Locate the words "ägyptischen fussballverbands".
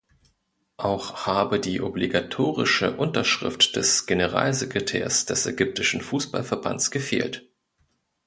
5.45-6.89